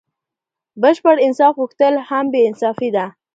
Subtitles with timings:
[0.81, 3.07] بشپړ انصاف غوښتل هم بې انصافي دئ.